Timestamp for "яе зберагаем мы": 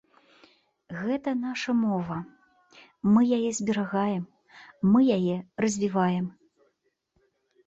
3.37-4.99